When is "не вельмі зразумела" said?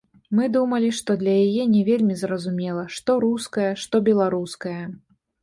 1.73-2.87